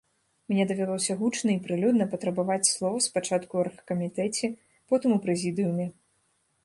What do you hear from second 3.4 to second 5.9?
ў аргкамітэце, потым у прэзідыуме.